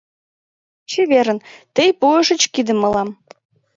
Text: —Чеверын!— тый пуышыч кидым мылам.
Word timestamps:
—Чеверын!— 0.89 1.39
тый 1.75 1.89
пуышыч 1.99 2.41
кидым 2.53 2.77
мылам. 2.81 3.09